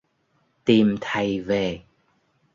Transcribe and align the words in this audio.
Tìm 0.65 0.97
thầy 1.01 1.39
về 1.41 1.83